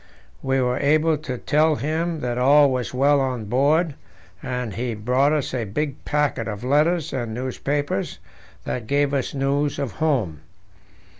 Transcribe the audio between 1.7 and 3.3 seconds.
him that all was well